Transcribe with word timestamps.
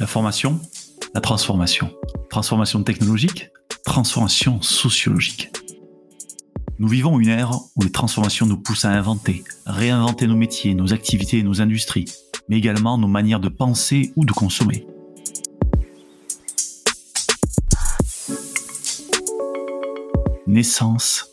La 0.00 0.08
formation, 0.08 0.60
la 1.14 1.20
transformation. 1.20 1.88
Transformation 2.28 2.82
technologique, 2.82 3.50
transformation 3.84 4.60
sociologique. 4.60 5.52
Nous 6.80 6.88
vivons 6.88 7.20
une 7.20 7.28
ère 7.28 7.52
où 7.76 7.82
les 7.82 7.92
transformations 7.92 8.46
nous 8.46 8.56
poussent 8.56 8.86
à 8.86 8.90
inventer, 8.90 9.44
réinventer 9.66 10.26
nos 10.26 10.34
métiers, 10.34 10.74
nos 10.74 10.92
activités 10.92 11.38
et 11.38 11.42
nos 11.44 11.60
industries, 11.60 12.06
mais 12.48 12.58
également 12.58 12.98
nos 12.98 13.06
manières 13.06 13.38
de 13.38 13.48
penser 13.48 14.12
ou 14.16 14.24
de 14.24 14.32
consommer. 14.32 14.84
Naissance, 20.48 21.30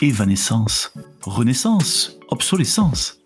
évanescence, 0.00 0.94
renaissance, 1.20 2.18
obsolescence. 2.28 3.18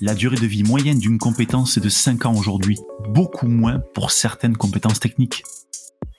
La 0.00 0.14
durée 0.14 0.36
de 0.36 0.46
vie 0.46 0.62
moyenne 0.62 1.00
d'une 1.00 1.18
compétence 1.18 1.76
est 1.76 1.80
de 1.80 1.88
5 1.88 2.26
ans 2.26 2.34
aujourd'hui, 2.36 2.78
beaucoup 3.08 3.48
moins 3.48 3.80
pour 3.94 4.12
certaines 4.12 4.56
compétences 4.56 5.00
techniques. 5.00 5.42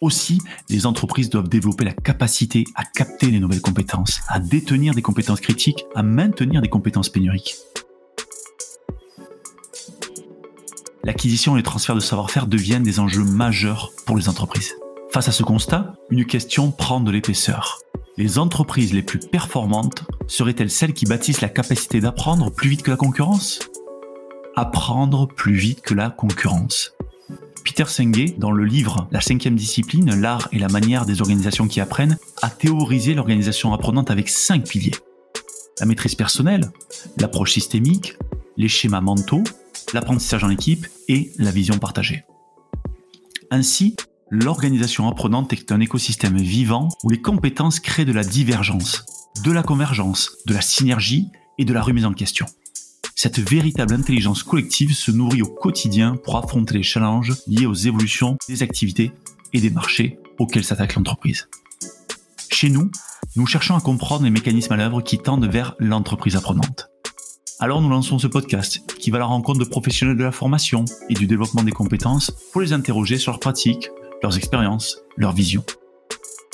Aussi, 0.01 0.39
les 0.69 0.85
entreprises 0.85 1.29
doivent 1.29 1.47
développer 1.47 1.85
la 1.85 1.93
capacité 1.93 2.65
à 2.75 2.83
capter 2.83 3.31
les 3.31 3.39
nouvelles 3.39 3.61
compétences, 3.61 4.19
à 4.27 4.39
détenir 4.41 4.93
des 4.93 5.01
compétences 5.01 5.39
critiques, 5.39 5.85
à 5.95 6.03
maintenir 6.03 6.61
des 6.61 6.67
compétences 6.67 7.07
pénuriques. 7.07 7.55
L'acquisition 11.05 11.55
et 11.55 11.59
le 11.59 11.63
transfert 11.63 11.95
de 11.95 12.01
savoir-faire 12.01 12.47
deviennent 12.47 12.83
des 12.83 12.99
enjeux 12.99 13.23
majeurs 13.23 13.91
pour 14.05 14.17
les 14.17 14.27
entreprises. 14.27 14.75
Face 15.11 15.29
à 15.29 15.31
ce 15.31 15.43
constat, 15.43 15.93
une 16.09 16.25
question 16.25 16.71
prend 16.71 16.99
de 16.99 17.11
l'épaisseur. 17.11 17.79
Les 18.17 18.39
entreprises 18.39 18.93
les 18.93 19.03
plus 19.03 19.19
performantes 19.19 20.03
seraient-elles 20.29 20.69
celles 20.69 20.93
qui 20.93 21.05
bâtissent 21.05 21.41
la 21.41 21.49
capacité 21.49 21.99
d'apprendre 21.99 22.51
plus 22.51 22.69
vite 22.69 22.83
que 22.83 22.91
la 22.91 22.97
concurrence? 22.97 23.59
Apprendre 24.55 25.27
plus 25.27 25.55
vite 25.55 25.81
que 25.81 25.93
la 25.93 26.09
concurrence. 26.09 26.93
Peter 27.65 27.85
Senge, 27.85 28.37
dans 28.37 28.51
le 28.51 28.63
livre 28.63 29.07
La 29.11 29.21
cinquième 29.21 29.55
discipline, 29.55 30.15
l'art 30.15 30.47
et 30.51 30.59
la 30.59 30.69
manière 30.69 31.05
des 31.05 31.21
organisations 31.21 31.67
qui 31.67 31.81
apprennent, 31.81 32.17
a 32.41 32.49
théorisé 32.49 33.13
l'organisation 33.13 33.73
apprenante 33.73 34.11
avec 34.11 34.29
cinq 34.29 34.67
piliers. 34.67 34.95
La 35.79 35.85
maîtrise 35.85 36.15
personnelle, 36.15 36.71
l'approche 37.17 37.53
systémique, 37.53 38.15
les 38.57 38.67
schémas 38.67 39.01
mentaux, 39.01 39.43
l'apprentissage 39.93 40.43
en 40.43 40.49
équipe 40.49 40.87
et 41.07 41.31
la 41.37 41.51
vision 41.51 41.77
partagée. 41.77 42.23
Ainsi, 43.51 43.95
l'organisation 44.29 45.07
apprenante 45.07 45.53
est 45.53 45.71
un 45.71 45.79
écosystème 45.79 46.37
vivant 46.37 46.89
où 47.03 47.09
les 47.09 47.21
compétences 47.21 47.79
créent 47.79 48.05
de 48.05 48.13
la 48.13 48.23
divergence, 48.23 49.05
de 49.43 49.51
la 49.51 49.63
convergence, 49.63 50.37
de 50.45 50.53
la 50.53 50.61
synergie 50.61 51.27
et 51.57 51.65
de 51.65 51.73
la 51.73 51.81
remise 51.81 52.05
en 52.05 52.13
question 52.13 52.45
cette 53.21 53.39
véritable 53.39 53.95
intelligence 53.95 54.43
collective 54.43 54.95
se 54.95 55.11
nourrit 55.11 55.41
au 55.41 55.47
quotidien 55.47 56.15
pour 56.15 56.37
affronter 56.37 56.75
les 56.75 56.83
challenges 56.83 57.33
liés 57.47 57.65
aux 57.65 57.73
évolutions 57.73 58.37
des 58.47 58.63
activités 58.63 59.11
et 59.51 59.59
des 59.59 59.69
marchés 59.69 60.17
auxquels 60.37 60.63
s'attaque 60.63 60.95
l'entreprise. 60.95 61.49
Chez 62.49 62.69
nous, 62.69 62.89
nous 63.35 63.45
cherchons 63.45 63.75
à 63.75 63.81
comprendre 63.81 64.23
les 64.23 64.29
mécanismes 64.29 64.71
à 64.71 64.77
l'œuvre 64.77 65.01
qui 65.01 65.17
tendent 65.17 65.51
vers 65.51 65.75
l'entreprise 65.79 66.37
apprenante. 66.37 66.87
Alors 67.59 67.81
nous 67.81 67.89
lançons 67.89 68.19
ce 68.19 68.27
podcast 68.27 68.89
qui 68.97 69.11
va 69.11 69.17
à 69.17 69.19
la 69.19 69.25
rencontre 69.25 69.59
de 69.59 69.65
professionnels 69.65 70.15
de 70.15 70.23
la 70.23 70.31
formation 70.31 70.85
et 71.09 71.13
du 71.13 71.27
développement 71.27 71.63
des 71.63 71.73
compétences 71.73 72.31
pour 72.53 72.61
les 72.61 72.71
interroger 72.71 73.17
sur 73.17 73.33
leurs 73.33 73.41
pratiques, 73.41 73.89
leurs 74.23 74.37
expériences, 74.37 75.01
leurs 75.17 75.33
visions 75.33 75.65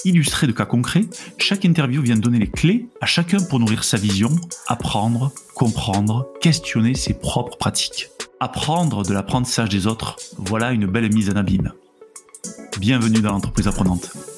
illustré 0.06 0.48
de 0.48 0.52
cas 0.52 0.66
concrets, 0.66 1.06
chaque 1.38 1.66
interview 1.66 2.02
vient 2.02 2.16
donner 2.16 2.40
les 2.40 2.50
clés 2.50 2.88
à 3.02 3.06
chacun 3.06 3.42
pour 3.42 3.60
nourrir 3.60 3.84
sa 3.84 3.98
vision, 3.98 4.30
apprendre, 4.68 5.34
comprendre, 5.56 6.28
questionner 6.42 6.94
ses 6.94 7.14
propres 7.14 7.58
pratiques. 7.58 8.10
Apprendre 8.40 9.04
de 9.04 9.14
l'apprentissage 9.14 9.70
des 9.70 9.88
autres, 9.88 10.18
voilà 10.38 10.72
une 10.72 10.86
belle 10.86 11.12
mise 11.14 11.30
en 11.30 11.36
abîme. 11.36 11.74
Bienvenue 12.80 13.22
dans 13.22 13.32
l'entreprise 13.32 13.68
apprenante. 13.68 14.35